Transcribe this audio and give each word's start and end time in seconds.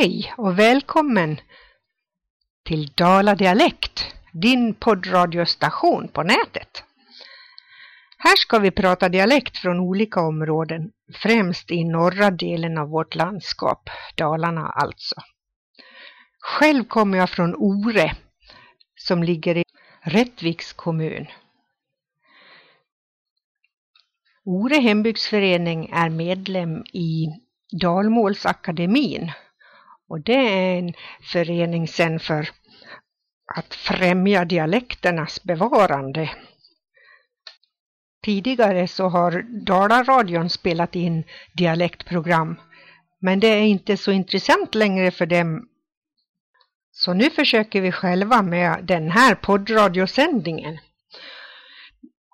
Hej 0.00 0.34
och 0.36 0.58
välkommen 0.58 1.40
till 2.64 2.86
Dala 2.86 3.34
Dialekt, 3.34 4.14
din 4.32 4.74
poddradiostation 4.74 6.08
på 6.08 6.22
nätet. 6.22 6.84
Här 8.18 8.36
ska 8.36 8.58
vi 8.58 8.70
prata 8.70 9.08
dialekt 9.08 9.58
från 9.58 9.80
olika 9.80 10.20
områden, 10.20 10.90
främst 11.14 11.70
i 11.70 11.84
norra 11.84 12.30
delen 12.30 12.78
av 12.78 12.88
vårt 12.88 13.14
landskap, 13.14 13.90
Dalarna 14.16 14.66
alltså. 14.68 15.14
Själv 16.40 16.84
kommer 16.84 17.18
jag 17.18 17.30
från 17.30 17.54
Ore, 17.54 18.16
som 18.96 19.22
ligger 19.22 19.56
i 19.56 19.64
Rättviks 20.00 20.72
kommun. 20.72 21.26
Ore 24.44 24.80
hembygdsförening 24.80 25.90
är 25.92 26.08
medlem 26.10 26.84
i 26.92 27.26
Dalmålsakademin 27.80 29.32
och 30.08 30.20
det 30.20 30.32
är 30.32 30.78
en 30.78 30.92
förening 31.32 31.88
sen 31.88 32.20
för 32.20 32.50
att 33.54 33.74
främja 33.74 34.44
dialekternas 34.44 35.42
bevarande. 35.42 36.30
Tidigare 38.24 38.88
så 38.88 39.08
har 39.08 39.42
Dalaradion 39.64 40.50
spelat 40.50 40.96
in 40.96 41.24
dialektprogram 41.52 42.56
men 43.20 43.40
det 43.40 43.46
är 43.46 43.62
inte 43.62 43.96
så 43.96 44.12
intressant 44.12 44.74
längre 44.74 45.10
för 45.10 45.26
dem. 45.26 45.68
Så 46.90 47.14
nu 47.14 47.30
försöker 47.30 47.80
vi 47.80 47.92
själva 47.92 48.42
med 48.42 48.84
den 48.84 49.10
här 49.10 49.34
poddradiosändningen. 49.34 50.78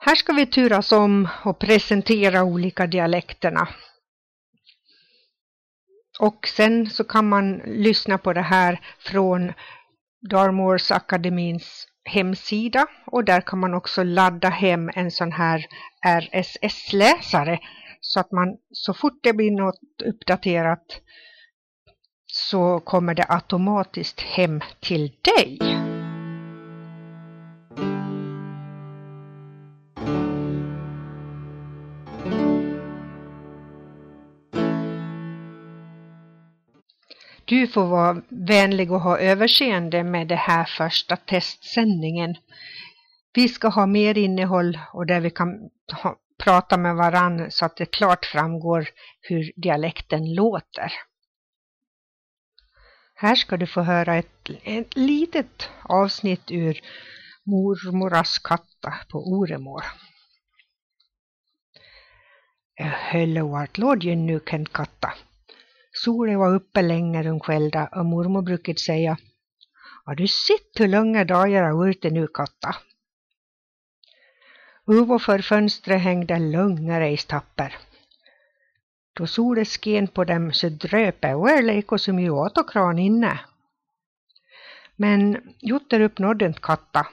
Här 0.00 0.14
ska 0.14 0.32
vi 0.32 0.46
turas 0.46 0.92
om 0.92 1.28
och 1.44 1.58
presentera 1.58 2.44
olika 2.44 2.86
dialekterna. 2.86 3.68
Och 6.20 6.48
sen 6.48 6.90
så 6.90 7.04
kan 7.04 7.28
man 7.28 7.56
lyssna 7.66 8.18
på 8.18 8.32
det 8.32 8.42
här 8.42 8.80
från 8.98 9.52
Darmors 10.30 10.90
akademins 10.90 11.86
hemsida 12.04 12.86
och 13.06 13.24
där 13.24 13.40
kan 13.40 13.58
man 13.58 13.74
också 13.74 14.02
ladda 14.02 14.48
hem 14.48 14.90
en 14.94 15.10
sån 15.10 15.32
här 15.32 15.66
RSS-läsare 16.06 17.58
så 18.00 18.20
att 18.20 18.32
man 18.32 18.56
så 18.70 18.94
fort 18.94 19.18
det 19.22 19.32
blir 19.32 19.50
något 19.50 20.02
uppdaterat 20.04 21.00
så 22.26 22.80
kommer 22.80 23.14
det 23.14 23.26
automatiskt 23.28 24.20
hem 24.20 24.60
till 24.80 25.12
dig. 25.22 25.58
Du 37.44 37.66
får 37.66 37.86
vara 37.86 38.22
vänlig 38.28 38.92
och 38.92 39.00
ha 39.00 39.18
överseende 39.18 40.04
med 40.04 40.28
det 40.28 40.34
här 40.36 40.64
första 40.64 41.16
testsändningen. 41.16 42.36
Vi 43.34 43.48
ska 43.48 43.68
ha 43.68 43.86
mer 43.86 44.18
innehåll 44.18 44.78
och 44.92 45.06
där 45.06 45.20
vi 45.20 45.30
kan 45.30 45.70
ha, 46.02 46.16
prata 46.38 46.76
med 46.76 46.96
varann 46.96 47.50
så 47.50 47.64
att 47.64 47.76
det 47.76 47.86
klart 47.86 48.26
framgår 48.26 48.88
hur 49.20 49.52
dialekten 49.56 50.34
låter. 50.34 50.92
Här 53.14 53.34
ska 53.34 53.56
du 53.56 53.66
få 53.66 53.80
höra 53.80 54.14
ett, 54.16 54.50
ett 54.62 54.96
litet 54.96 55.70
avsnitt 55.82 56.50
ur 56.50 56.80
Mormoras 57.44 58.38
katta 58.38 58.94
på 59.10 59.18
Oremål. 59.18 59.82
Hello 62.76 63.66
Lord, 63.74 64.04
you 64.04 64.16
nu 64.16 64.40
kan 64.40 64.66
katta? 64.66 65.12
Solen 66.04 66.38
var 66.38 66.54
uppe 66.54 66.82
länge 66.82 67.22
runt 67.22 67.42
kvällda 67.42 67.86
och 67.86 68.06
mormor 68.06 68.42
brukade 68.42 68.78
säga 68.78 69.16
Har 70.04 70.14
du 70.14 70.26
sett 70.26 70.80
hur 70.80 70.88
långa 70.88 71.24
dagar 71.24 71.62
har 71.62 71.88
ute 71.88 72.10
nu 72.10 72.26
katta? 72.26 72.76
Ovanför 74.86 75.38
fönstret 75.38 76.00
hängde 76.00 76.38
långa 76.38 77.00
rejstapper. 77.00 77.76
Då 79.14 79.26
solen 79.26 79.64
sken 79.64 80.08
på 80.08 80.24
dem 80.24 80.52
så 80.52 80.68
dröp 80.68 81.24
och 81.92 82.00
som 82.00 82.20
ju 82.20 82.30
åt 82.30 82.58
och 82.58 82.70
kran 82.70 82.98
inne. 82.98 83.40
Men 84.96 85.54
Jutter 85.60 86.00
uppnådde 86.00 86.46
inte 86.46 86.60
katta 86.60 87.06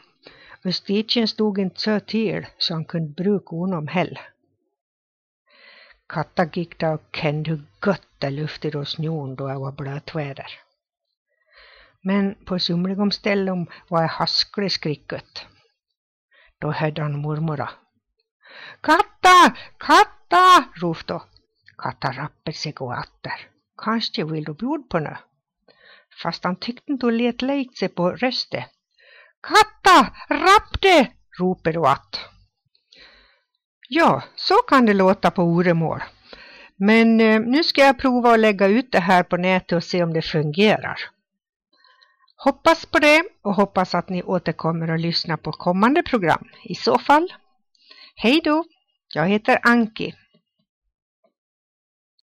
och 0.66 0.76
stitchen 0.76 1.28
stod 1.28 1.60
inte 1.60 1.82
så 1.82 2.00
till 2.00 2.46
så 2.58 2.74
han 2.74 2.86
kunde 2.86 3.24
bruka 3.24 3.56
honom 3.56 3.88
heller. 3.88 4.32
Katta 6.12 6.46
gick 6.54 6.80
där 6.80 6.94
och 6.94 7.16
kände 7.16 7.50
hur 7.50 7.62
gott 7.80 8.08
det 8.20 8.30
luftade 8.30 8.78
och 8.78 8.88
snön 8.88 9.36
då 9.36 9.48
det 9.48 9.58
var 9.58 9.72
blötväder. 9.72 10.52
Men 12.02 12.36
på 12.46 12.60
somliga 12.60 13.12
ställen 13.12 13.68
var 13.88 14.02
det 14.02 14.08
hasklig 14.08 14.72
skricket. 14.72 15.46
Då 16.60 16.72
hörde 16.72 17.02
han 17.02 17.22
mormora. 17.22 17.70
Katta! 18.82 19.56
Katta! 19.78 20.66
ropade 20.82 21.22
Katta 21.78 22.12
rappade 22.12 22.58
sig 22.58 22.74
och 22.80 22.88
åter. 22.88 23.40
Kanske 23.78 24.24
vill 24.24 24.44
du 24.44 24.54
bjuda 24.54 24.84
på 24.90 25.00
något? 25.00 25.18
Fast 26.24 26.44
han 26.44 26.56
tyckte 26.56 26.92
inte 26.92 27.06
hon 27.06 27.18
lät 27.18 27.42
likt 27.42 27.78
sig 27.78 27.90
på 27.90 28.12
rösten. 28.12 28.64
Katta! 29.42 30.16
Rappde! 30.30 31.12
ropade 31.40 31.80
hon 31.80 31.88
att. 31.88 32.31
Ja, 33.94 34.24
så 34.36 34.54
kan 34.54 34.86
det 34.86 34.94
låta 34.94 35.32
på 35.32 35.44
oremål. 35.44 36.04
Men 36.76 37.22
eh, 37.22 37.42
nu 37.42 37.64
ska 37.64 37.82
jag 37.82 38.00
prova 38.00 38.34
att 38.34 38.40
lägga 38.40 38.68
ut 38.68 38.92
det 38.92 39.00
här 39.00 39.24
på 39.24 39.38
nätet 39.38 39.72
och 39.72 39.84
se 39.84 40.04
om 40.04 40.14
det 40.14 40.22
fungerar. 40.22 41.00
Hoppas 42.36 42.86
på 42.86 43.00
det 43.00 43.24
och 43.42 43.56
hoppas 43.56 43.96
att 43.96 44.10
ni 44.10 44.24
återkommer 44.24 44.92
och 44.92 45.00
lyssnar 45.00 45.38
på 45.38 45.52
kommande 45.52 46.04
program. 46.04 46.48
I 46.64 46.76
så 46.76 47.00
fall, 47.00 47.34
hej 48.16 48.42
då! 48.44 48.64
Jag 49.14 49.28
heter 49.28 49.60
Anki. 49.62 50.14